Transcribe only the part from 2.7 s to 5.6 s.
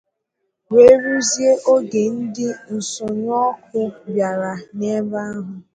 nsọnyụọkụ bịaruru n'ebe ahụ